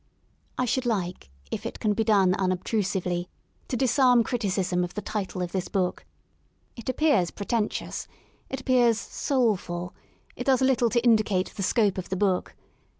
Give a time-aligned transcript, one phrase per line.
[0.57, 3.29] I should like, if it can be done unobtrusively,
[3.67, 6.05] to dis arm criticism of the title of this book.
[6.75, 8.07] It appears pre tentious;
[8.49, 9.93] it appears "soul ful";
[10.35, 12.55] it does little to in dicate the scope of the book.